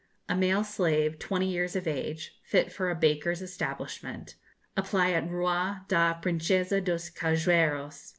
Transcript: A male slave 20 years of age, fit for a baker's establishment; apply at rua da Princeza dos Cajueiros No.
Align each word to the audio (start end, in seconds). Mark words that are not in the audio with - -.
A 0.27 0.35
male 0.35 0.63
slave 0.63 1.19
20 1.19 1.45
years 1.47 1.75
of 1.75 1.85
age, 1.87 2.35
fit 2.41 2.71
for 2.71 2.89
a 2.89 2.95
baker's 2.95 3.39
establishment; 3.39 4.33
apply 4.75 5.11
at 5.11 5.29
rua 5.29 5.85
da 5.89 6.19
Princeza 6.19 6.83
dos 6.83 7.11
Cajueiros 7.11 8.05
No. 8.09 8.09